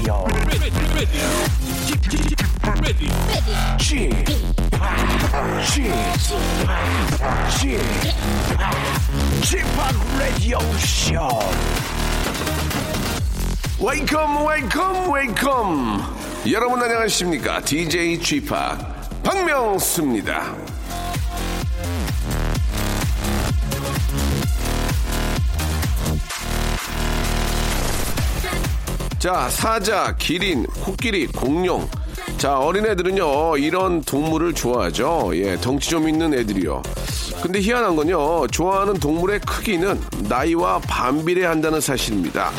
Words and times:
Radio. 0.00 0.26
Chip, 9.42 9.66
Radio 10.18 10.58
Show. 10.78 11.28
Welcome, 13.78 14.44
welcome, 14.44 15.10
welcome. 15.10 16.02
여러분 16.50 16.82
안녕하십니까? 16.82 17.60
DJ 17.60 18.22
Chip 18.22 18.48
박명수입니다. 19.22 20.69
자, 29.20 29.50
사자, 29.50 30.14
기린, 30.16 30.64
코끼리, 30.82 31.26
공룡. 31.26 31.86
자, 32.38 32.58
어린애들은요, 32.58 33.58
이런 33.58 34.00
동물을 34.00 34.54
좋아하죠. 34.54 35.32
예, 35.34 35.58
덩치 35.60 35.90
좀 35.90 36.08
있는 36.08 36.32
애들이요. 36.32 36.82
근데 37.42 37.60
희한한 37.60 37.96
건요, 37.96 38.46
좋아하는 38.46 38.94
동물의 38.94 39.40
크기는 39.40 40.00
나이와 40.26 40.78
반비례한다는 40.78 41.82
사실입니다. 41.82 42.50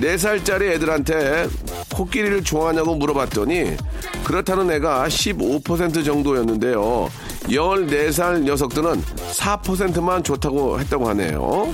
4살짜리 0.00 0.74
애들한테 0.74 1.48
코끼리를 1.92 2.44
좋아하냐고 2.44 2.94
물어봤더니, 2.94 3.76
그렇다는 4.22 4.70
애가 4.70 5.08
15% 5.08 6.04
정도였는데요. 6.04 7.10
14살 7.48 8.42
녀석들은 8.42 9.02
4%만 9.32 10.22
좋다고 10.22 10.78
했다고 10.78 11.08
하네요. 11.08 11.72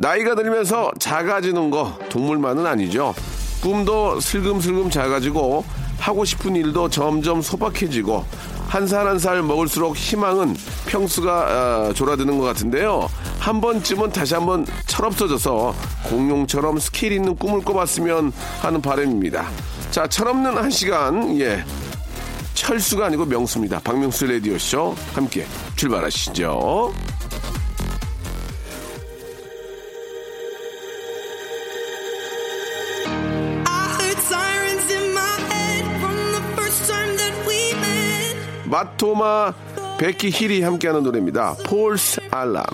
나이가 0.00 0.34
들면서 0.34 0.90
작아지는 0.98 1.70
거 1.70 1.98
동물만은 2.08 2.64
아니죠. 2.64 3.14
꿈도 3.62 4.18
슬금슬금 4.18 4.88
작아지고 4.88 5.62
하고 5.98 6.24
싶은 6.24 6.56
일도 6.56 6.88
점점 6.88 7.42
소박해지고 7.42 8.24
한살 8.66 9.06
한 9.06 9.18
살 9.18 9.42
먹을수록 9.42 9.96
희망은 9.96 10.56
평수가 10.86 11.88
어, 11.90 11.92
졸아드는 11.92 12.38
것 12.38 12.46
같은데요. 12.46 13.08
한 13.38 13.60
번쯤은 13.60 14.12
다시 14.12 14.32
한번 14.32 14.64
철없어져서 14.86 15.74
공룡처럼 16.04 16.78
스케일 16.78 17.12
있는 17.12 17.36
꿈을 17.36 17.60
꿔봤으면 17.60 18.32
하는 18.62 18.80
바람입니다. 18.80 19.50
자, 19.90 20.06
철없는 20.06 20.56
한 20.56 20.70
시간, 20.70 21.38
예. 21.40 21.62
철수가 22.54 23.04
아니고 23.06 23.26
명수입니다. 23.26 23.80
박명수 23.80 24.26
라디오쇼 24.26 24.94
함께 25.14 25.46
출발하시죠. 25.76 27.09
마토마 38.70 39.52
베키 39.98 40.30
힐이 40.30 40.62
함께하는 40.62 41.02
노래입니다. 41.02 41.56
폴스 41.66 42.20
알람. 42.30 42.64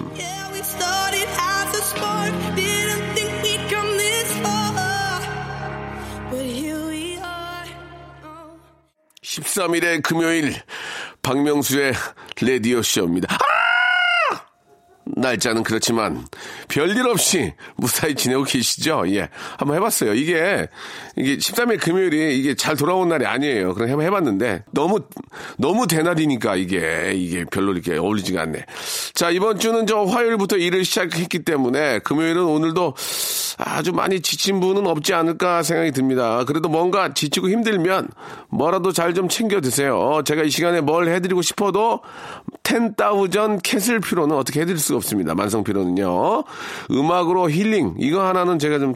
13일의 9.22 10.02
금요일 10.02 10.54
박명수의 11.22 11.92
레디오 12.42 12.82
쇼입니다. 12.82 13.35
아! 15.26 15.36
날짜는 15.36 15.62
그렇지만 15.64 16.24
별일 16.68 17.06
없이 17.08 17.52
무사히 17.76 18.14
지내고 18.14 18.44
계시죠? 18.44 19.04
예. 19.08 19.28
한번 19.56 19.76
해봤어요. 19.76 20.14
이게, 20.14 20.68
이게 21.16 21.36
13일 21.36 21.80
금요일이 21.80 22.38
이게 22.38 22.54
잘 22.54 22.76
돌아온 22.76 23.08
날이 23.08 23.26
아니에요. 23.26 23.74
그럼 23.74 24.00
해봤는데 24.00 24.64
너무, 24.70 25.00
너무 25.58 25.86
대낮이니까 25.86 26.56
이게, 26.56 27.12
이게 27.14 27.44
별로 27.44 27.72
이렇게 27.72 27.96
어울리지가 27.96 28.42
않네. 28.42 28.64
자, 29.14 29.30
이번 29.30 29.58
주는 29.58 29.86
저 29.86 30.04
화요일부터 30.04 30.56
일을 30.56 30.84
시작했기 30.84 31.40
때문에 31.40 31.98
금요일은 32.00 32.44
오늘도 32.44 32.94
아주 33.58 33.92
많이 33.92 34.20
지친 34.20 34.60
분은 34.60 34.86
없지 34.86 35.14
않을까 35.14 35.62
생각이 35.62 35.90
듭니다. 35.92 36.44
그래도 36.44 36.68
뭔가 36.68 37.14
지치고 37.14 37.48
힘들면 37.48 38.08
뭐라도 38.50 38.92
잘 38.92 39.16
좀 39.16 39.30
챙겨 39.30 39.62
드세요. 39.62 40.20
제가 40.26 40.42
이 40.42 40.50
시간에 40.50 40.82
뭘 40.82 41.08
해드리고 41.08 41.40
싶어도 41.40 42.02
10,000 42.64 43.60
캣을 43.60 44.00
필요는 44.00 44.36
어떻게 44.36 44.60
해드릴 44.60 44.78
수가 44.78 44.98
없습니다. 44.98 45.15
만성 45.24 45.64
피로는요. 45.64 46.44
음악으로 46.90 47.50
힐링 47.50 47.94
이거 47.98 48.26
하나는 48.26 48.58
제가 48.58 48.78
좀 48.78 48.94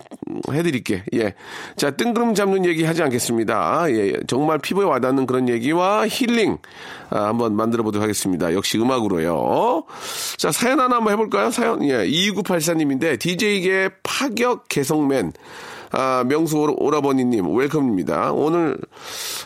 해드릴게. 0.51 1.05
예. 1.15 1.35
자 1.77 1.91
뜬구름 1.91 2.35
잡는 2.35 2.65
얘기 2.65 2.85
하지 2.85 3.03
않겠습니다. 3.03 3.91
예. 3.91 4.13
정말 4.27 4.59
피부에 4.59 4.85
와닿는 4.85 5.27
그런 5.27 5.49
얘기와 5.49 6.07
힐링 6.09 6.59
아, 7.11 7.27
한번 7.29 7.55
만들어 7.57 7.83
보도록 7.83 8.03
하겠습니다. 8.03 8.55
역시 8.55 8.79
음악으로요. 8.79 9.85
자 10.37 10.53
사연 10.53 10.81
하나 10.81 10.97
한번 10.97 11.13
해볼까요? 11.13 11.51
사연 11.51 11.85
예. 11.85 12.07
2984님인데 12.07 13.19
DJ계 13.19 13.91
파격 14.03 14.69
개성맨. 14.69 15.33
아, 15.93 16.25
명수 16.27 16.77
오라버니님, 16.79 17.57
웰컴입니다. 17.57 18.33
오늘 18.33 18.79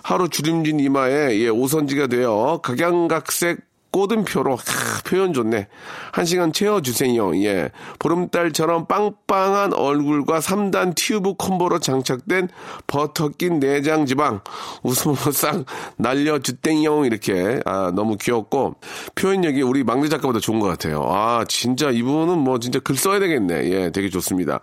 하루 0.02 0.28
주름진 0.28 0.78
이마에, 0.78 1.38
예, 1.38 1.48
오선지가 1.48 2.08
되어 2.08 2.60
각양각색 2.62 3.60
꼬든표로 3.94 4.54
아, 4.54 5.00
표현 5.04 5.32
좋네. 5.32 5.68
한 6.10 6.24
시간 6.24 6.52
채워주세요. 6.52 7.36
예. 7.44 7.70
보름달처럼 8.00 8.86
빵빵한 8.88 9.72
얼굴과 9.72 10.40
3단 10.40 10.96
튜브 10.96 11.34
콤보로 11.34 11.78
장착된 11.78 12.48
버터 12.88 13.28
낀 13.28 13.60
내장 13.60 14.04
지방. 14.04 14.40
웃음으로 14.82 15.30
싹 15.30 15.64
날려 15.96 16.40
주땡용 16.40 17.04
이렇게. 17.04 17.60
아, 17.64 17.92
너무 17.94 18.16
귀엽고 18.16 18.74
표현력이 19.14 19.62
우리 19.62 19.84
막내 19.84 20.08
작가보다 20.08 20.40
좋은 20.40 20.58
것 20.58 20.66
같아요. 20.66 21.06
아, 21.08 21.44
진짜 21.46 21.90
이분은 21.90 22.36
뭐 22.36 22.58
진짜 22.58 22.80
글 22.80 22.96
써야 22.96 23.20
되겠네. 23.20 23.70
예, 23.70 23.90
되게 23.92 24.10
좋습니다. 24.10 24.58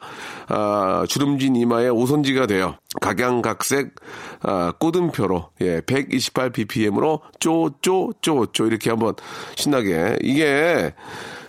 아, 0.49 1.05
주름진 1.07 1.55
이마에 1.55 1.87
오선지가 1.87 2.47
돼요. 2.47 2.75
각양각색 2.99 3.95
아, 4.41 4.73
꼬든표로 4.77 5.51
예, 5.61 5.79
128bpm으로 5.79 7.21
쪼쪼쪼쪼 7.39 8.65
이렇게 8.65 8.89
한번 8.89 9.15
신나게 9.55 10.17
이게 10.21 10.93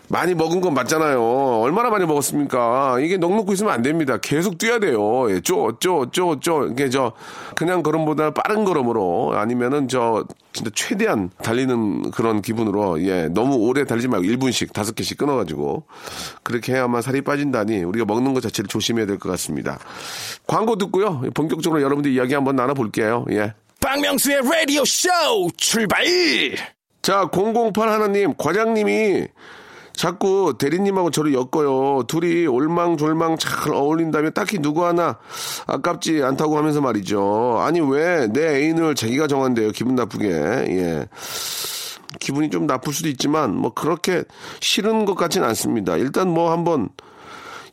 많이 0.08 0.34
먹은 0.34 0.60
건 0.60 0.74
맞잖아요. 0.74 1.22
얼마나 1.62 1.88
많이 1.88 2.04
먹었습니까? 2.04 3.00
이게 3.00 3.16
넋 3.16 3.34
놓고 3.34 3.54
있으면 3.54 3.72
안 3.72 3.80
됩니다. 3.80 4.18
계속 4.18 4.58
뛰어야 4.58 4.78
돼요. 4.78 5.30
예, 5.30 5.40
쪼, 5.40 5.78
쪼, 5.80 6.10
쪼, 6.10 6.38
쪼. 6.38 6.66
이게 6.66 6.90
저, 6.90 7.12
그냥 7.54 7.82
걸음보다 7.82 8.32
빠른 8.34 8.66
걸음으로 8.66 9.32
아니면은 9.34 9.88
저, 9.88 10.26
진짜 10.52 10.70
최대한 10.74 11.30
달리는 11.42 12.10
그런 12.10 12.42
기분으로, 12.42 13.02
예, 13.06 13.28
너무 13.28 13.56
오래 13.56 13.84
달리지 13.86 14.08
말고 14.08 14.26
1분씩, 14.26 14.74
5개씩 14.74 15.16
끊어가지고. 15.16 15.84
그렇게 16.42 16.74
해야만 16.74 17.00
살이 17.00 17.22
빠진다니 17.22 17.82
우리가 17.82 18.04
먹는 18.04 18.34
것 18.34 18.42
자체를 18.42 18.68
조심해야 18.68 19.06
될 19.06 19.18
것 19.18 19.30
같습니다. 19.30 19.78
광고 20.46 20.76
듣고요. 20.76 21.22
본격적으로 21.32 21.80
여러분들 21.80 22.12
이야기 22.12 22.34
한번 22.34 22.56
나눠볼게요. 22.56 23.24
예. 23.30 23.54
박명수의 23.80 24.42
라디오 24.42 24.84
쇼 24.84 25.08
출발! 25.56 26.04
자, 27.02 27.28
008 27.32 27.88
하나님, 27.88 28.32
과장님이 28.36 29.26
자꾸 29.92 30.54
대리님하고 30.56 31.10
저를 31.10 31.34
엮어요. 31.34 32.04
둘이 32.04 32.46
올망졸망 32.46 33.36
잘 33.38 33.72
어울린다면 33.74 34.32
딱히 34.32 34.58
누구 34.58 34.86
하나 34.86 35.18
아깝지 35.66 36.22
않다고 36.22 36.56
하면서 36.56 36.80
말이죠. 36.80 37.58
아니, 37.60 37.80
왜 37.80 38.28
내 38.28 38.56
애인을 38.56 38.94
자기가 38.94 39.26
정한대요. 39.26 39.72
기분 39.72 39.96
나쁘게. 39.96 40.28
예. 40.28 41.08
기분이 42.20 42.50
좀 42.50 42.66
나쁠 42.66 42.92
수도 42.94 43.08
있지만, 43.08 43.54
뭐, 43.54 43.74
그렇게 43.74 44.24
싫은 44.60 45.04
것 45.04 45.14
같진 45.14 45.42
않습니다. 45.42 45.96
일단 45.96 46.28
뭐 46.28 46.52
한번, 46.52 46.88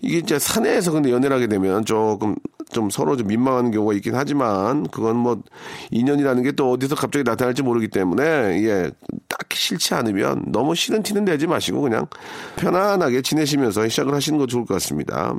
이게 0.01 0.17
이제 0.19 0.39
사내에서 0.39 0.91
근데 0.91 1.11
연애를 1.11 1.35
하게 1.35 1.47
되면 1.47 1.83
조금 1.85 2.35
좀 2.71 2.89
서로 2.89 3.17
좀 3.17 3.27
민망한 3.27 3.71
경우가 3.71 3.93
있긴 3.95 4.13
하지만 4.15 4.83
그건 4.87 5.15
뭐 5.17 5.41
인연이라는 5.91 6.43
게 6.43 6.51
또 6.59 6.71
어디서 6.71 6.95
갑자기 6.95 7.23
나타날지 7.23 7.63
모르기 7.63 7.87
때문에 7.87 8.25
예 8.65 8.91
딱히 9.29 9.57
싫지 9.57 9.93
않으면 9.93 10.43
너무 10.47 10.75
싫은 10.75 11.03
티는 11.03 11.23
내지 11.23 11.47
마시고 11.47 11.81
그냥 11.81 12.07
편안하게 12.57 13.21
지내시면서 13.21 13.87
시작을 13.87 14.13
하시는 14.13 14.37
거 14.37 14.45
좋을 14.45 14.65
것 14.65 14.73
같습니다. 14.73 15.33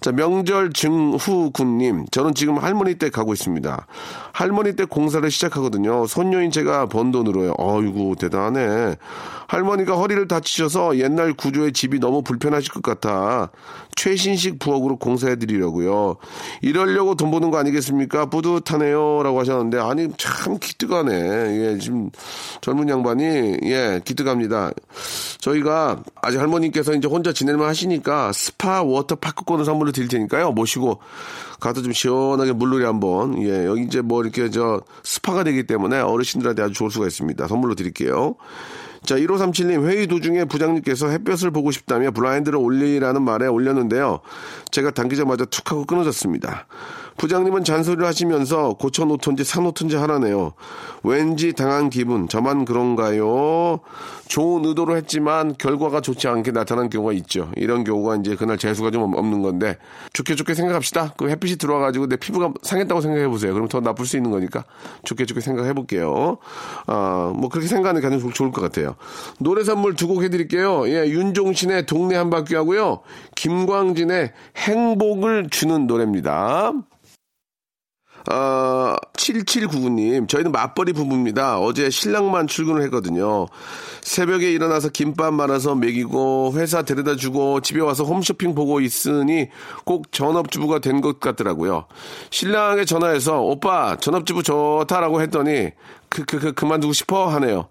자 0.00 0.12
명절 0.12 0.72
증후 0.74 1.50
군님 1.50 2.04
저는 2.12 2.34
지금 2.34 2.58
할머니 2.58 2.94
댁 2.94 3.12
가고 3.12 3.32
있습니다. 3.32 3.86
할머니 4.32 4.76
댁 4.76 4.88
공사를 4.90 5.28
시작하거든요. 5.28 6.06
손녀인 6.06 6.52
제가 6.52 6.86
번 6.86 7.10
돈으로요. 7.10 7.54
어이구 7.58 8.16
대단하네. 8.20 8.96
할머니가 9.48 9.96
허리를 9.96 10.28
다치셔서 10.28 10.98
옛날 10.98 11.32
구조의 11.32 11.72
집이 11.72 11.98
너무 12.00 12.22
불편하실 12.22 12.72
것 12.72 12.82
같아 12.82 13.50
최신식 13.96 14.58
부엌으로 14.58 14.96
공사해 14.96 15.36
드리려고요. 15.36 16.16
이러려고 16.62 17.14
돈 17.14 17.30
버는 17.30 17.50
거 17.50 17.58
아니겠습니까? 17.58 18.30
뿌듯하네요. 18.30 19.22
라고 19.22 19.40
하셨는데, 19.40 19.78
아니, 19.78 20.08
참 20.16 20.58
기특하네. 20.58 21.12
예, 21.14 21.78
지금 21.78 22.10
젊은 22.60 22.88
양반이 22.88 23.24
예, 23.64 24.00
기특합니다. 24.04 24.72
저희가 25.38 26.02
아직 26.20 26.38
할머니께서 26.38 26.94
이제 26.94 27.08
혼자 27.08 27.32
지낼만 27.32 27.68
하시니까 27.68 28.32
스파 28.32 28.82
워터파크권을 28.82 29.64
선물로 29.64 29.92
드릴 29.92 30.08
테니까요. 30.08 30.52
모시고 30.52 31.00
가서 31.60 31.82
좀 31.82 31.92
시원하게 31.92 32.52
물놀이 32.52 32.84
한번, 32.84 33.42
예, 33.42 33.66
여기 33.66 33.82
이제 33.84 34.00
뭐 34.00 34.22
이렇게 34.22 34.50
저 34.50 34.80
스파가 35.02 35.44
되기 35.44 35.66
때문에 35.66 36.00
어르신들한테 36.00 36.62
아주 36.62 36.74
좋을 36.74 36.90
수가 36.90 37.06
있습니다. 37.06 37.46
선물로 37.46 37.74
드릴게요. 37.74 38.36
자, 39.04 39.16
1537님, 39.16 39.86
회의 39.86 40.06
도중에 40.06 40.46
부장님께서 40.46 41.08
햇볕을 41.08 41.50
보고 41.50 41.70
싶다며 41.70 42.10
블라인드를 42.10 42.58
올리라는 42.58 43.20
말에 43.20 43.46
올렸는데요. 43.46 44.20
제가 44.70 44.92
당기자마자 44.92 45.44
툭 45.44 45.70
하고 45.70 45.84
끊어졌습니다. 45.84 46.66
부장님은 47.16 47.64
잔소리를 47.64 48.04
하시면서 48.06 48.74
고쳐놓던지 48.74 49.44
사놓던지 49.44 49.96
하라네요. 49.96 50.52
왠지 51.02 51.52
당한 51.52 51.90
기분, 51.90 52.28
저만 52.28 52.64
그런가요? 52.64 53.80
좋은 54.26 54.64
의도로 54.64 54.96
했지만 54.96 55.54
결과가 55.58 56.00
좋지 56.00 56.28
않게 56.28 56.52
나타난 56.52 56.88
경우가 56.88 57.12
있죠. 57.12 57.50
이런 57.56 57.84
경우가 57.84 58.16
이제 58.16 58.34
그날 58.36 58.56
재수가 58.56 58.90
좀 58.90 59.14
없는 59.14 59.42
건데 59.42 59.76
좋게 60.14 60.34
좋게 60.34 60.54
생각합시다. 60.54 61.12
그 61.16 61.28
햇빛이 61.28 61.56
들어와가지고 61.56 62.08
내 62.08 62.16
피부가 62.16 62.52
상했다고 62.62 63.00
생각해 63.00 63.28
보세요. 63.28 63.52
그럼 63.52 63.68
더 63.68 63.80
나쁠 63.80 64.06
수 64.06 64.16
있는 64.16 64.30
거니까 64.30 64.64
좋게 65.04 65.26
좋게 65.26 65.40
생각해 65.40 65.74
볼게요. 65.74 66.38
아, 66.86 67.32
뭐 67.36 67.48
그렇게 67.50 67.68
생각하는 67.68 68.00
게 68.00 68.08
가장 68.08 68.32
좋을 68.32 68.50
것 68.50 68.60
같아요. 68.60 68.94
노래 69.38 69.62
선물 69.64 69.94
두 69.94 70.04
곡 70.04 70.22
해드릴게요. 70.22 70.86
예, 70.88 71.08
윤종신의 71.08 71.86
동네 71.86 72.14
한 72.14 72.28
바퀴 72.30 72.54
하고요. 72.54 73.00
김광진의 73.36 74.32
행복을 74.56 75.48
주는 75.50 75.86
노래입니다. 75.86 76.72
어, 78.30 78.96
7799님, 79.12 80.28
저희는 80.28 80.50
맞벌이 80.50 80.92
부부입니다. 80.94 81.58
어제 81.58 81.90
신랑만 81.90 82.46
출근을 82.46 82.82
했거든요. 82.84 83.46
새벽에 84.00 84.50
일어나서 84.50 84.88
김밥 84.88 85.34
말아서 85.34 85.74
먹이고, 85.74 86.52
회사 86.56 86.82
데려다 86.82 87.16
주고, 87.16 87.60
집에 87.60 87.80
와서 87.80 88.04
홈쇼핑 88.04 88.54
보고 88.54 88.80
있으니 88.80 89.48
꼭 89.84 90.10
전업주부가 90.12 90.78
된 90.78 90.94
것 91.00 91.20
같더라고요. 91.20 91.84
신랑에게 92.30 92.84
전화해서, 92.86 93.40
오빠, 93.42 93.96
전업주부 93.96 94.42
좋다라고 94.42 95.20
했더니, 95.20 95.70
그, 96.08 96.24
그, 96.24 96.38
그, 96.38 96.52
그만두고 96.52 96.92
싶어? 96.92 97.26
하네요. 97.28 97.68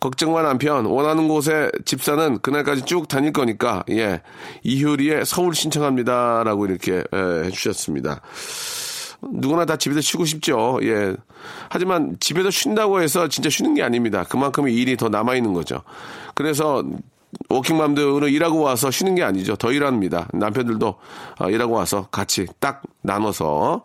걱정만 0.00 0.44
한편 0.44 0.84
원하는 0.84 1.26
곳에 1.26 1.70
집사는 1.84 2.40
그날까지 2.40 2.82
쭉 2.82 3.08
다닐 3.08 3.32
거니까 3.32 3.82
예 3.90 4.20
이효리의 4.62 5.24
서울 5.24 5.54
신청합니다라고 5.54 6.66
이렇게 6.66 7.02
예, 7.14 7.44
해주셨습니다. 7.46 8.20
누구나 9.22 9.64
다 9.64 9.76
집에서 9.76 10.00
쉬고 10.00 10.24
싶죠. 10.24 10.78
예. 10.82 11.14
하지만 11.68 12.16
집에서 12.20 12.50
쉰다고 12.50 13.00
해서 13.00 13.28
진짜 13.28 13.48
쉬는 13.50 13.74
게 13.74 13.82
아닙니다. 13.82 14.24
그만큼의 14.28 14.74
일이 14.74 14.96
더 14.96 15.08
남아있는 15.08 15.52
거죠. 15.52 15.82
그래서 16.34 16.84
워킹맘들은 17.50 18.28
일하고 18.28 18.60
와서 18.60 18.90
쉬는 18.90 19.14
게 19.14 19.22
아니죠. 19.22 19.56
더 19.56 19.72
일합니다. 19.72 20.28
남편들도 20.32 20.94
어, 21.40 21.50
일하고 21.50 21.74
와서 21.74 22.08
같이 22.10 22.46
딱 22.60 22.82
나눠서 23.02 23.84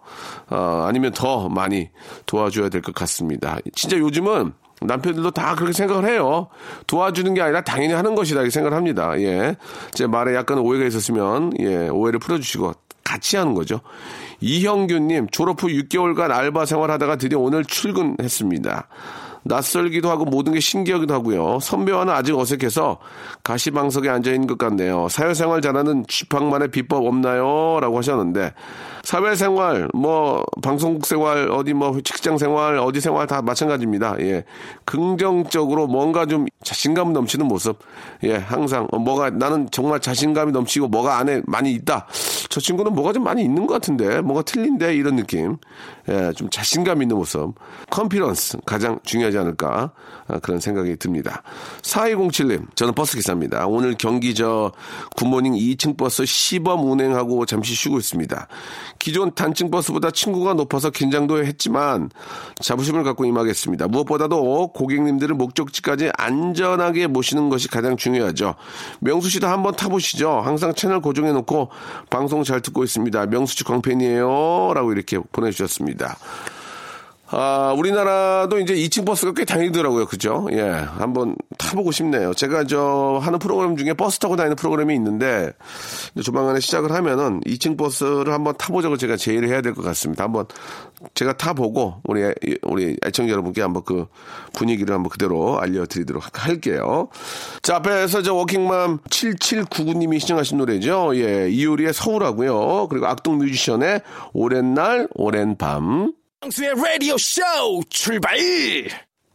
어, 0.50 0.86
아니면 0.88 1.12
더 1.12 1.50
많이 1.50 1.90
도와줘야 2.26 2.70
될 2.70 2.82
것 2.82 2.94
같습니다. 2.96 3.58
진짜 3.76 3.98
요즘은 3.98 4.54
남편들도 4.84 5.30
다 5.32 5.54
그렇게 5.54 5.74
생각을 5.74 6.10
해요. 6.10 6.48
도와주는 6.88 7.34
게 7.36 7.42
아니라 7.42 7.62
당연히 7.62 7.94
하는 7.94 8.16
것이다 8.16 8.40
이렇게 8.40 8.50
생각을 8.52 8.76
합니다. 8.76 9.14
예. 9.20 9.56
제 9.94 10.08
말에 10.08 10.34
약간 10.34 10.58
오해가 10.58 10.86
있었으면 10.86 11.52
예, 11.60 11.88
오해를 11.90 12.20
풀어주시고 12.20 12.74
같이 13.12 13.36
하는 13.36 13.54
거죠. 13.54 13.82
이형규님, 14.40 15.28
졸업 15.32 15.62
후 15.62 15.68
6개월간 15.68 16.32
알바 16.32 16.66
생활하다가 16.66 17.18
드디어 17.18 17.40
오늘 17.40 17.66
출근했습니다. 17.66 18.88
낯설기도 19.44 20.10
하고 20.10 20.24
모든 20.24 20.54
게 20.54 20.60
신기하기도 20.60 21.14
하고요. 21.14 21.60
선배와는 21.62 22.14
아직 22.14 22.38
어색해서 22.38 23.00
가시방석에 23.44 24.08
앉아있는 24.08 24.48
것 24.48 24.58
같네요. 24.58 25.10
사회생활 25.10 25.62
잘하는 25.62 26.06
쥐팡만의 26.08 26.70
비법 26.70 27.06
없나요? 27.06 27.80
라고 27.82 27.98
하셨는데 27.98 28.54
사회생활, 29.04 29.90
뭐 29.94 30.44
방송국 30.62 31.06
생활, 31.08 31.50
어디 31.50 31.74
뭐 31.74 32.00
직장 32.04 32.38
생활, 32.38 32.78
어디 32.78 33.02
생활 33.02 33.26
다 33.26 33.42
마찬가지입니다. 33.42 34.16
예, 34.20 34.44
긍정적으로 34.86 35.88
뭔가 35.88 36.26
좀 36.28 36.46
자신감 36.64 37.12
넘치는 37.14 37.48
모습. 37.48 37.80
예, 38.24 38.36
항상 38.36 38.88
어, 38.92 39.00
뭐가 39.00 39.32
나는 39.32 39.68
정말 39.72 40.00
자신감이 40.00 40.52
넘치고 40.52 40.88
뭐가 40.88 41.18
안에 41.18 41.42
많이 41.48 41.72
있다. 41.72 42.08
저 42.52 42.60
친구는 42.60 42.94
뭐가 42.94 43.14
좀 43.14 43.24
많이 43.24 43.42
있는 43.44 43.66
것 43.66 43.74
같은데 43.76 44.20
뭐가 44.20 44.42
틀린데 44.42 44.94
이런 44.96 45.16
느낌. 45.16 45.56
예, 46.10 46.34
좀 46.36 46.50
자신감 46.50 47.02
있는 47.02 47.16
모습. 47.16 47.54
confidence 47.90 48.58
가장 48.66 49.00
중요하지 49.04 49.38
않을까 49.38 49.94
아, 50.28 50.40
그런 50.40 50.60
생각이 50.60 50.98
듭니다. 50.98 51.44
4207님, 51.82 52.76
저는 52.76 52.94
버스 52.94 53.16
기사입니다. 53.16 53.68
오늘 53.68 53.96
경기 53.98 54.36
저 54.36 54.74
굿모닝 55.16 55.54
2층 55.54 55.96
버스 55.96 56.26
시범 56.26 56.92
운행하고 56.92 57.46
잠시 57.46 57.74
쉬고 57.74 57.98
있습니다. 57.98 58.48
기존 59.00 59.34
단층 59.34 59.72
버스보다 59.72 60.12
층고가 60.12 60.54
높아서 60.54 60.90
긴장도 60.90 61.46
했지만 61.46 62.10
자부심을 62.60 63.04
갖고 63.04 63.24
임하겠습니다. 63.24 63.88
무엇보다도 63.88 64.74
고객님들을 64.74 65.36
목적지까지 65.36 66.12
안전하게 66.18 67.08
모시는 67.08 67.50
것이 67.50 67.70
가장 67.70 67.96
중요하죠. 67.96 68.56
명수 69.00 69.30
씨도 69.30 69.48
한번 69.48 69.74
타보시죠. 69.74 70.42
항상 70.42 70.74
채널 70.74 71.00
고정해 71.00 71.32
놓고 71.32 71.70
방송 72.10 72.41
잘 72.44 72.62
듣고 72.62 72.84
있습니다. 72.84 73.26
명수 73.28 73.56
씨 73.56 73.64
광팬이에요. 73.64 74.74
라고 74.74 74.92
이렇게 74.92 75.20
보내주셨습니다. 75.32 76.18
아, 77.34 77.74
우리나라도 77.78 78.60
이제 78.60 78.74
2층 78.76 79.06
버스가 79.06 79.34
꽤 79.34 79.46
다니더라고요. 79.46 80.06
그죠? 80.06 80.48
예. 80.52 80.62
한번 80.62 81.36
타보고 81.58 81.92
싶네요. 81.92 82.34
제가 82.34 82.66
저 82.66 83.20
하는 83.22 83.40
프로그램 83.40 83.78
중에 83.78 83.94
버스 83.94 84.20
타고 84.20 84.36
다니는 84.36 84.58
프로그램이 84.58 84.94
있는데 84.96 85.52
조만간에 86.24 86.60
시작을 86.60 86.92
하면은 86.92 87.40
2층 87.42 87.78
버스를 87.78 88.34
한번 88.34 88.56
타보자고 88.58 88.98
제가 88.98 89.16
제의를 89.16 89.48
해야 89.50 89.62
될 89.62 89.72
것 89.74 89.82
같습니다. 89.84 90.26
한번 90.26 90.46
제가 91.16 91.38
타보고 91.38 92.02
우리, 92.04 92.34
우리 92.64 92.98
애청자 93.06 93.32
여러분께 93.32 93.62
한번 93.62 93.84
그 93.86 94.06
분위기를 94.54 94.94
한번 94.94 95.10
그대로 95.10 95.60
알려드리도록 95.62 96.46
할게요. 96.46 97.08
자, 97.62 97.78
앞에서 97.78 98.22
저 98.22 98.34
워킹맘 98.34 99.00
7799님이 99.10 100.20
신청하신 100.20 100.58
노래죠. 100.58 101.12
예. 101.16 101.50
이효리의 101.50 101.94
서울하고요. 101.94 102.88
그리고 102.90 103.08
악동 103.08 103.38
뮤지션의 103.38 104.02
오랜 104.34 104.74
날, 104.74 105.08
오랜 105.14 105.56
밤. 105.58 106.12
박명수의 106.42 106.74
라디오 106.76 107.18
쇼 107.20 107.42
출발! 107.90 108.36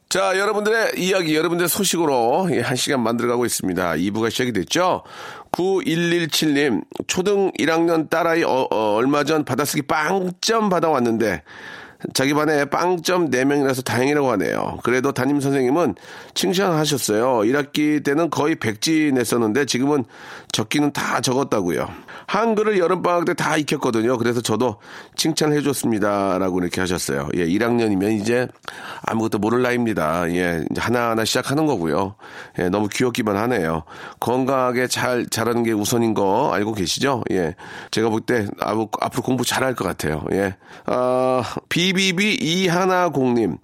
자, 0.09 0.37
여러분들의 0.39 0.95
이야기, 0.97 1.37
여러분들의 1.37 1.69
소식으로 1.69 2.49
한 2.63 2.77
시간 2.77 3.01
만들어가고 3.01 3.47
있습니다. 3.47 3.93
2부가 3.93 4.29
시작이 4.31 4.53
됐죠? 4.53 5.05
9117님, 5.53 6.83
초등 7.07 7.53
1학년 7.53 8.11
딸아이 8.11 8.43
어, 8.43 8.67
어, 8.71 8.95
얼마 8.95 9.23
전 9.23 9.45
받아쓰기 9.45 9.83
빵점 9.83 10.69
받아왔는데, 10.69 11.43
자기 12.15 12.35
반에 12.35 12.65
빵점 12.67 13.31
4명이라서 13.31 13.85
다행이라고 13.85 14.31
하네요. 14.33 14.79
그래도 14.83 15.13
담임 15.13 15.41
선생님은 15.41 15.95
칭찬하셨어요. 16.35 17.39
1학기 17.51 18.03
때는 18.05 18.31
거의 18.31 18.57
백지 18.57 19.13
냈었는데 19.15 19.67
지금은 19.67 20.05
적기는 20.53 20.93
다 20.93 21.21
적었다고요. 21.21 21.89
한글을 22.27 22.79
여름방학 22.79 23.25
때 23.25 23.35
다 23.37 23.57
익혔거든요. 23.59 24.17
그래서 24.19 24.41
저도 24.41 24.77
칭찬해 25.15 25.61
줬습니다. 25.63 26.39
라고 26.39 26.59
이렇게 26.59 26.81
하셨어요. 26.81 27.29
예, 27.37 27.47
1학년이면 27.47 28.19
이제 28.19 28.49
아무것도 29.03 29.39
모를 29.39 29.61
나이입니다. 29.63 30.33
예, 30.33 30.65
하나하나 30.77 31.25
시작하는 31.25 31.67
거고요. 31.67 32.15
예, 32.59 32.69
너무 32.71 32.89
귀엽기만 32.89 33.37
하네요. 33.37 33.85
건강하게 34.21 34.87
잘, 34.89 35.27
자라는 35.27 35.63
게 35.65 35.73
우선인 35.73 36.15
거 36.15 36.51
알고 36.53 36.73
계시죠? 36.73 37.23
예. 37.31 37.55
제가 37.91 38.09
볼 38.09 38.21
때 38.27 38.49
앞으로 38.59 39.23
공부 39.23 39.45
잘할 39.45 39.75
것 39.75 39.85
같아요. 39.85 40.25
예. 40.33 40.57
아, 40.87 41.43
BBB 41.87 42.39
이하나공님. 42.41 43.59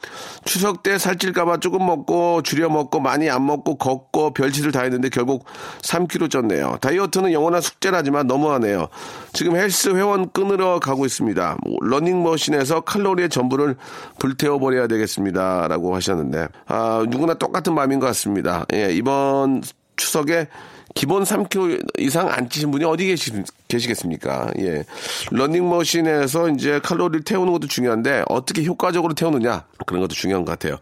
추석 0.45 0.85
때 0.85 0.97
살찔까봐 0.97 1.59
조금 1.59 1.85
먹고 1.85 2.43
줄여 2.43 2.69
먹고 2.69 3.01
많이 3.01 3.29
안 3.29 3.45
먹고 3.45 3.77
걷고 3.77 4.33
별짓을 4.35 4.71
다 4.71 4.83
했는데 4.83 5.09
결국 5.09 5.45
3kg 5.83 6.29
쪘네요. 6.29 6.81
다이어트는 6.81 7.33
영원한 7.33 7.61
숙제라지만 7.61 8.29
너무하네요. 8.29 8.89
지금 9.33 9.57
헬스 9.57 9.89
회원 9.89 10.31
끊으러 10.31 10.79
가고 10.79 11.05
있습니다. 11.05 11.57
러닝머신에서 11.81 12.83
칼로리의 12.83 13.29
전부를 13.29 13.77
불태워버려야 14.21 14.87
되겠습니다. 14.87 15.67
라고 15.67 15.97
하셨는데, 15.97 16.47
아, 16.67 17.05
누구나 17.09 17.35
똑같은 17.35 17.75
마음인 17.75 17.99
것 17.99 18.07
같습니다. 18.07 18.65
예, 18.73 18.93
이번 18.93 19.63
추석에 19.97 20.47
기본 20.95 21.23
3kg 21.25 22.01
이상 22.01 22.29
안 22.29 22.49
찌신 22.49 22.71
분이 22.71 22.85
어디 22.85 23.07
계시, 23.07 23.33
계시겠습니까? 23.69 24.53
예. 24.59 24.85
러닝머신에서 25.31 26.51
이제 26.51 26.81
칼로리를 26.83 27.25
태우는 27.25 27.53
것도 27.53 27.67
중요한데 27.67 28.25
어떻게 28.29 28.65
효과적으로 28.65 29.15
태우느냐 29.15 29.65
그런 29.87 30.03
것도 30.03 30.15
중요한 30.15 30.45
것 30.45 30.53
같아요. 30.53 30.79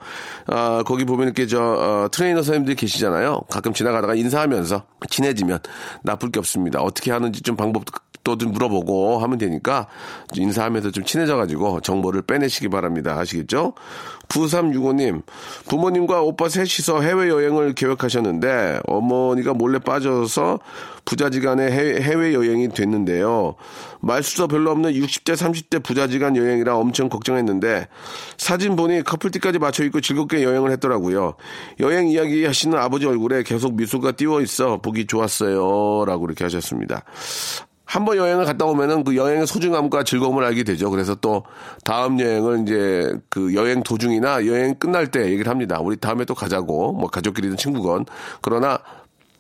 아, 0.47 0.83
거기 0.85 1.05
보면 1.05 1.27
이렇게 1.27 1.47
저 1.47 1.61
어, 1.61 2.09
트레이너 2.11 2.43
선생님들이 2.43 2.77
계시잖아요. 2.77 3.43
가끔 3.51 3.73
지나가다가 3.73 4.15
인사하면서 4.15 4.85
친해지면 5.09 5.61
나쁠 6.03 6.31
게 6.31 6.39
없습니다. 6.39 6.81
어떻게 6.81 7.13
하는지 7.13 7.43
좀 7.43 7.57
방법도 7.57 7.93
또좀 8.25 8.53
물어보고 8.53 9.19
하면 9.19 9.39
되니까 9.39 9.87
인사하면서 10.35 10.91
좀 10.91 11.05
친해져가지고 11.05 11.81
정보를 11.81 12.23
빼내시기 12.23 12.69
바랍니다. 12.69 13.19
아시겠죠? 13.19 13.75
9365님, 14.29 15.23
부모님과 15.69 16.23
오빠 16.23 16.49
셋이서 16.49 17.01
해외여행을 17.01 17.75
계획하셨는데 17.75 18.81
어머니가 18.87 19.55
몰래 19.55 19.79
빠져서 19.81 20.61
부자지간에 21.05 21.71
해외, 21.73 22.35
여행이 22.35 22.69
됐는데요. 22.69 23.57
말수도 24.01 24.47
별로 24.47 24.71
없는 24.71 24.93
60대, 24.93 25.35
30대 25.35 25.83
부자지간 25.83 26.37
여행이라 26.37 26.77
엄청 26.77 27.09
걱정했는데 27.09 27.89
사진 28.37 28.77
보니 28.77 29.03
커플티까지 29.03 29.59
맞춰 29.59 29.83
입고 29.85 30.01
즐겁게 30.01 30.45
여행을 30.45 30.71
했더라고요. 30.73 31.35
여행 31.81 32.09
이야기 32.09 32.45
하시는 32.45 32.79
아버지 32.79 33.07
얼굴에 33.07 33.43
계속 33.43 33.75
미소가 33.75 34.13
띄워 34.13 34.41
있어 34.41 34.77
보기 34.77 35.07
좋았어요. 35.07 36.05
라고 36.07 36.27
이렇게 36.27 36.45
하셨습니다. 36.45 37.03
한 37.91 38.05
번 38.05 38.17
여행을 38.17 38.45
갔다 38.45 38.67
오면은 38.67 39.03
그 39.03 39.17
여행의 39.17 39.49
소중함과 39.49 40.05
즐거움을 40.05 40.45
알게 40.45 40.63
되죠. 40.63 40.91
그래서 40.91 41.17
또 41.17 41.43
다음 41.85 42.21
여행을 42.21 42.61
이제 42.63 43.13
그 43.29 43.53
여행 43.57 43.83
도중이나 43.83 44.47
여행 44.47 44.77
끝날 44.77 45.09
때 45.09 45.25
얘기를 45.27 45.49
합니다. 45.49 45.81
우리 45.81 45.97
다음에 45.97 46.25
또 46.25 46.37
가자고 46.37 46.93
뭐 46.93 47.11
가족끼리든 47.11 47.57
친구건 47.57 48.07
그러나 48.43 48.79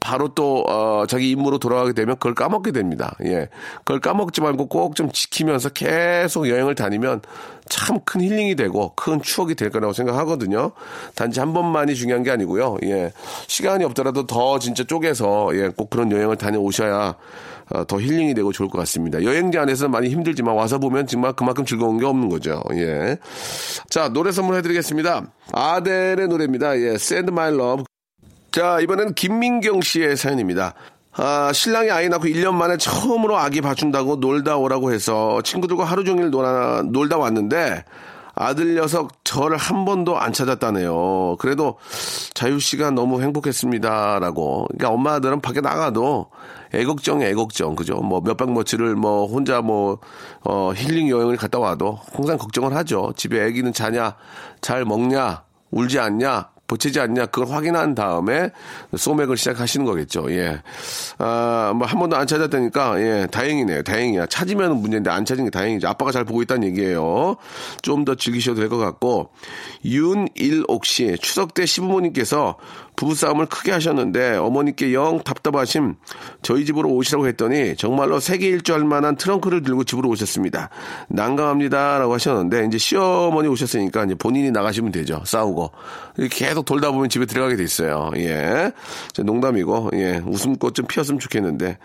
바로 0.00 0.28
또, 0.35 0.64
어, 0.66 1.04
자기 1.07 1.30
임무로 1.30 1.59
돌아가게 1.59 1.92
되면 1.92 2.16
그걸 2.16 2.35
까먹게 2.35 2.73
됩니다. 2.73 3.14
예. 3.25 3.49
그걸 3.78 4.00
까먹지 4.00 4.40
말고 4.40 4.66
꼭 4.69 4.95
좀 4.95 5.11
지키면서 5.12 5.69
계속 5.71 6.49
여행을 6.49 6.75
다니면 6.75 7.21
참 7.69 8.00
큰 8.04 8.21
힐링이 8.23 8.57
되고 8.57 8.92
큰 8.97 9.21
추억이 9.23 9.54
될 9.54 9.71
거라고 9.71 9.92
생각하거든요. 9.92 10.73
단지 11.14 11.38
한 11.38 11.52
번만이 11.52 11.95
중요한 11.95 12.23
게 12.25 12.30
아니고요. 12.33 12.78
예. 12.85 13.12
시간이 13.47 13.85
없더라도 13.85 14.26
더 14.26 14.59
진짜 14.59 14.83
쪼개서 14.85 15.50
예, 15.54 15.69
꼭 15.69 15.90
그런 15.90 16.11
여행을 16.11 16.37
다녀오셔야 16.37 17.14
어, 17.73 17.85
더 17.87 18.00
힐링이 18.00 18.35
되고 18.35 18.50
좋을 18.52 18.69
것 18.69 18.78
같습니다. 18.78 19.23
여행지 19.23 19.59
안에서 19.59 19.87
많이 19.88 20.09
힘들지만 20.09 20.57
와서 20.57 20.78
보면 20.78 21.07
정말 21.07 21.35
그만큼 21.35 21.64
즐거운 21.64 21.99
게 21.99 22.07
없는 22.07 22.28
거죠. 22.28 22.62
예. 22.73 23.19
자, 23.90 24.09
노래 24.09 24.33
선물 24.33 24.57
해드리겠습니다. 24.57 25.26
아델의 25.52 26.26
노래입니다. 26.26 26.76
예, 26.80 26.95
Send 26.95 27.30
My 27.30 27.52
Love. 27.54 27.85
자, 28.52 28.80
이번에는 28.80 29.14
김민경 29.14 29.80
씨의 29.80 30.16
사연입니다. 30.16 30.75
아, 31.12 31.52
신랑이 31.52 31.90
아이 31.90 32.09
낳고 32.09 32.25
1년 32.25 32.54
만에 32.54 32.76
처음으로 32.76 33.37
아기 33.37 33.61
봐준다고 33.61 34.16
놀다 34.16 34.57
오라고 34.57 34.92
해서 34.92 35.40
친구들과 35.42 35.85
하루 35.85 36.04
종일 36.04 36.30
놀아, 36.30 36.83
놀다 36.83 37.19
왔는데 37.19 37.85
아들 38.35 38.75
녀석 38.75 39.25
저를 39.25 39.57
한 39.57 39.85
번도 39.85 40.19
안 40.19 40.33
찾았다네요. 40.33 41.37
그래도 41.38 41.78
자유 42.35 42.59
씨가 42.59 42.90
너무 42.90 43.23
행복했습니다라고. 43.23 44.66
그러니까 44.69 44.88
엄마들은 44.88 45.40
밖에 45.40 45.61
나가도 45.61 46.30
애걱정 46.75 47.23
애걱정 47.23 47.76
그죠? 47.76 47.97
뭐 47.97 48.21
몇박 48.21 48.52
며칠을 48.52 48.95
뭐 48.97 49.26
혼자 49.26 49.61
뭐 49.61 49.99
어, 50.42 50.73
힐링 50.75 51.09
여행을 51.09 51.37
갔다 51.37 51.59
와도 51.59 51.99
항상 52.12 52.38
걱정을 52.38 52.75
하죠. 52.76 53.12
집에 53.16 53.45
아기는 53.45 53.73
자냐, 53.73 54.16
잘 54.61 54.85
먹냐, 54.85 55.45
울지 55.71 55.99
않냐, 55.99 56.50
보채지 56.71 57.00
않냐 57.00 57.27
그걸 57.27 57.53
확인한 57.53 57.97
다음에 57.97 58.50
소맥을 58.97 59.37
시작하시는 59.37 59.85
거겠죠. 59.85 60.31
예. 60.31 60.62
아, 61.19 61.73
뭐 61.75 61.91
한 61.91 61.99
번도 61.99 62.15
안 62.17 62.27
찾았다니까 62.29 63.00
예, 63.00 63.27
다행이네요. 63.31 63.83
다행이야. 63.83 64.27
찾으면 64.27 64.77
문제인데 64.77 65.11
안 65.11 65.25
찾은 65.25 65.45
게 65.45 65.50
다행이죠. 65.50 65.89
아빠가 65.89 66.12
잘 66.12 66.25
보고 66.25 66.41
있다는 66.43 66.69
얘기예요. 66.69 67.37
좀 67.83 68.05
더 68.05 68.15
즐기셔도 68.15 68.61
될 68.61 68.69
것 68.71 68.79
같고 68.79 69.31
윤일옥 69.85 70.85
씨 70.87 71.17
추석 71.21 71.55
때 71.55 71.67
시부모님께서 71.67 72.57
부부싸움을 73.00 73.47
크게 73.47 73.73
하셨는데 73.73 74.37
어머니께 74.37 74.92
영 74.92 75.23
답답하심 75.23 75.95
저희 76.42 76.66
집으로 76.66 76.90
오시라고 76.90 77.26
했더니 77.28 77.75
정말로 77.76 78.21
세계 78.21 78.49
일주할 78.49 78.85
만한 78.85 79.16
트렁크를 79.16 79.62
들고 79.62 79.85
집으로 79.85 80.11
오셨습니다. 80.11 80.69
난감합니다라고 81.09 82.12
하셨는데 82.12 82.66
이제 82.66 82.76
시어머니 82.76 83.49
오셨으니까 83.49 84.04
이제 84.04 84.14
본인이 84.14 84.50
나가시면 84.50 84.92
되죠. 84.92 85.23
싸우고 85.25 85.71
계속 86.30 86.66
돌다 86.66 86.90
보면 86.90 87.09
집에 87.09 87.25
들어가게 87.25 87.57
돼 87.57 87.64
있어요. 87.64 88.11
예, 88.16 88.71
농담이고 89.19 89.90
예 89.95 90.21
웃음꽃 90.26 90.75
좀 90.75 90.87
피었으면 90.87 91.19
좋겠는데 91.21 91.78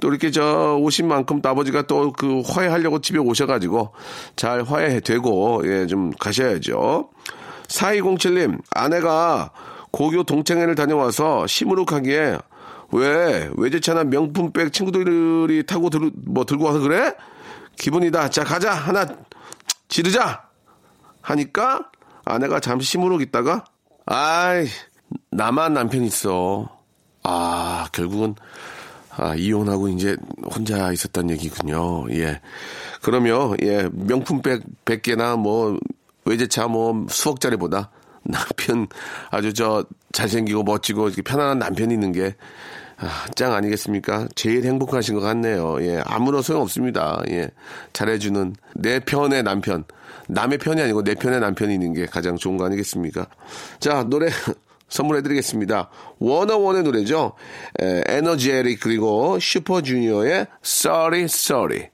또 0.00 0.08
이렇게 0.08 0.30
저 0.30 0.78
오신 0.80 1.06
만큼 1.06 1.42
또 1.42 1.48
아버지가 1.50 1.82
또 1.86 2.12
그 2.16 2.42
화해하려고 2.46 3.00
집에 3.00 3.18
오셔가지고 3.18 3.92
잘 4.36 4.62
화해 4.62 5.00
되고 5.00 5.62
예 5.66 5.86
좀 5.86 6.12
가셔야죠. 6.18 7.10
4207님 7.68 8.60
아내가 8.70 9.50
고교 9.94 10.24
동창회를 10.24 10.74
다녀와서 10.74 11.46
시무룩하기에 11.46 12.38
왜 12.90 13.50
외제차나 13.56 14.02
명품백 14.02 14.72
친구들이 14.72 15.64
타고 15.66 15.88
들, 15.88 16.10
뭐 16.26 16.44
들고 16.44 16.64
와서 16.64 16.80
그래? 16.80 17.14
기분이다. 17.78 18.28
자 18.30 18.42
가자 18.42 18.72
하나 18.72 19.06
지르자 19.86 20.48
하니까 21.22 21.92
아내가 22.24 22.58
잠시 22.58 22.90
시무룩 22.90 23.22
있다가 23.22 23.64
아이 24.04 24.66
나만 25.30 25.74
남편 25.74 26.02
있어. 26.02 26.68
아 27.22 27.86
결국은 27.92 28.34
아, 29.16 29.36
이혼하고 29.36 29.86
이제 29.90 30.16
혼자 30.52 30.90
있었단 30.90 31.30
얘기군요. 31.30 32.04
예. 32.10 32.40
그러면, 33.00 33.56
예, 33.62 33.88
명품백 33.92 34.64
100개나 34.84 35.38
뭐, 35.38 35.78
외제차 36.24 36.66
뭐, 36.66 37.06
수억짜리보다 37.08 37.92
남편 38.24 38.86
아주 39.30 39.52
저 39.52 39.84
잘생기고 40.12 40.62
멋지고 40.64 41.10
편안한 41.24 41.58
남편이 41.58 41.92
있는 41.94 42.12
게 42.12 42.34
아, 42.96 43.26
짱 43.34 43.52
아니겠습니까? 43.52 44.28
제일 44.34 44.64
행복하신 44.64 45.14
것 45.14 45.20
같네요. 45.20 45.78
예, 45.82 46.00
아무런 46.04 46.42
소용 46.42 46.62
없습니다. 46.62 47.22
예, 47.28 47.50
잘해주는 47.92 48.54
내 48.76 49.00
편의 49.00 49.42
남편. 49.42 49.84
남의 50.28 50.58
편이 50.58 50.80
아니고 50.80 51.02
내 51.02 51.14
편의 51.14 51.40
남편이 51.40 51.74
있는 51.74 51.92
게 51.92 52.06
가장 52.06 52.36
좋은 52.36 52.56
거 52.56 52.64
아니겠습니까? 52.64 53.26
자, 53.80 54.04
노래 54.04 54.28
선물해드리겠습니다. 54.88 55.90
워너원의 56.18 56.84
노래죠. 56.84 57.32
에, 57.80 58.02
에너지에릭 58.06 58.80
그리고 58.80 59.38
슈퍼주니어의 59.40 60.46
Sorry 60.64 61.24
Sorry. 61.24 61.93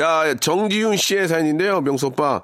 자, 0.00 0.34
정지윤 0.40 0.96
씨의 0.96 1.28
사연인데요. 1.28 1.82
명수 1.82 2.06
오빠. 2.06 2.40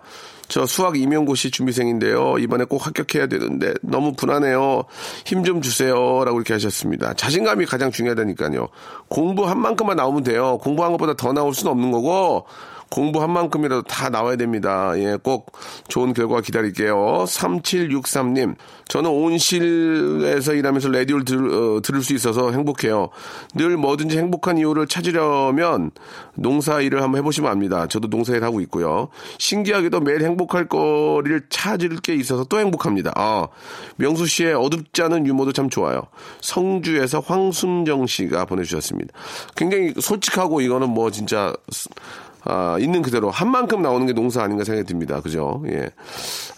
저 0.46 0.66
수학 0.66 0.98
임용고시 0.98 1.50
준비생인데요. 1.50 2.36
이번에 2.38 2.64
꼭 2.64 2.86
합격해야 2.86 3.28
되는데 3.28 3.72
너무 3.80 4.12
불안해요. 4.12 4.84
힘 5.24 5.42
좀 5.42 5.62
주세요. 5.62 5.94
라고 6.26 6.36
이렇게 6.36 6.52
하셨습니다. 6.52 7.14
자신감이 7.14 7.64
가장 7.64 7.90
중요하다니까요. 7.90 8.68
공부한 9.08 9.58
만큼만 9.58 9.96
나오면 9.96 10.24
돼요. 10.24 10.58
공부한 10.58 10.92
것보다 10.92 11.14
더 11.14 11.32
나올 11.32 11.54
수는 11.54 11.72
없는 11.72 11.92
거고 11.92 12.44
공부한 12.90 13.32
만큼이라도 13.32 13.82
다 13.82 14.08
나와야 14.08 14.36
됩니다. 14.36 14.92
예, 14.96 15.16
꼭 15.22 15.52
좋은 15.88 16.12
결과 16.12 16.40
기다릴게요. 16.40 17.24
3763님, 17.26 18.56
저는 18.88 19.10
온실에서 19.10 20.54
일하면서 20.54 20.88
라디오를 20.90 21.24
들, 21.24 21.52
어, 21.52 21.80
들을 21.82 22.02
수 22.02 22.14
있어서 22.14 22.52
행복해요. 22.52 23.10
늘 23.54 23.76
뭐든지 23.76 24.16
행복한 24.16 24.58
이유를 24.58 24.86
찾으려면 24.86 25.90
농사 26.34 26.80
일을 26.80 27.02
한번 27.02 27.18
해보시면 27.18 27.50
압니다. 27.50 27.86
저도 27.88 28.08
농사 28.08 28.34
일 28.34 28.44
하고 28.44 28.60
있고요. 28.60 29.08
신기하게도 29.38 30.00
매일 30.00 30.22
행복할 30.22 30.68
거리를 30.68 31.46
찾을 31.48 31.96
게 31.96 32.14
있어서 32.14 32.44
또 32.44 32.60
행복합니다. 32.60 33.12
아, 33.16 33.48
명수 33.96 34.26
씨의 34.26 34.54
어둡지 34.54 35.02
않은 35.02 35.26
유머도 35.26 35.52
참 35.52 35.68
좋아요. 35.68 36.02
성주에서 36.40 37.20
황순정 37.20 38.06
씨가 38.06 38.44
보내주셨습니다. 38.44 39.12
굉장히 39.56 39.92
솔직하고 39.98 40.60
이거는 40.60 40.90
뭐 40.90 41.10
진짜 41.10 41.52
아, 42.46 42.76
있는 42.80 43.02
그대로 43.02 43.30
한 43.30 43.50
만큼 43.50 43.82
나오는 43.82 44.06
게 44.06 44.12
농사 44.12 44.42
아닌가 44.42 44.64
생각이 44.64 44.86
듭니다. 44.86 45.20
그죠? 45.20 45.62
예. 45.68 45.90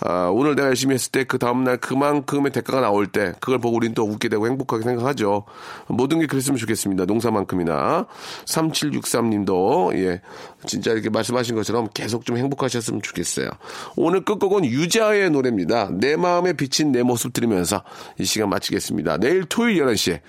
아, 0.00 0.30
오늘 0.32 0.56
내가 0.56 0.68
열심히 0.68 0.94
했을 0.94 1.12
때 1.12 1.28
그 1.28 1.38
다음날 1.38 1.76
그만큼의 1.76 2.52
대가가 2.52 2.80
나올 2.80 3.06
때 3.06 3.32
그걸 3.40 3.58
보고 3.58 3.76
우리는 3.76 3.94
또 3.94 4.04
웃게 4.04 4.28
되고 4.28 4.46
행복하게 4.46 4.82
생각하죠. 4.82 5.44
모든 5.86 6.18
게 6.20 6.26
그랬으면 6.26 6.58
좋겠습니다. 6.58 7.04
농사만큼이나. 7.04 8.06
3763님도 8.46 9.94
예. 9.98 10.22
진짜 10.66 10.92
이렇게 10.92 11.10
말씀하신 11.10 11.54
것처럼 11.54 11.88
계속 11.94 12.24
좀 12.24 12.38
행복하셨으면 12.38 13.02
좋겠어요. 13.02 13.48
오늘 13.96 14.24
끝곡은 14.24 14.64
유자의 14.64 15.30
노래입니다. 15.30 15.90
내 15.92 16.16
마음에 16.16 16.54
비친 16.54 16.92
내 16.92 17.02
모습 17.02 17.32
들으면서 17.32 17.82
이 18.18 18.24
시간 18.24 18.48
마치겠습니다. 18.48 19.18
내일 19.18 19.44
토요일 19.44 19.84
11시에 19.84 20.20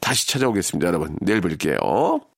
다시 0.00 0.28
찾아오겠습니다. 0.28 0.88
여러분. 0.88 1.16
내일 1.20 1.40
뵐게요. 1.40 2.37